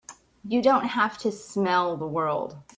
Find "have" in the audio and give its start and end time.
0.85-1.19